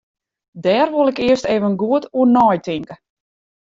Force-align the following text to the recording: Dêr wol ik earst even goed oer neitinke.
Dêr 0.63 0.87
wol 0.95 1.09
ik 1.13 1.19
earst 1.29 1.45
even 1.55 1.75
goed 1.81 2.05
oer 2.19 2.29
neitinke. 2.35 2.95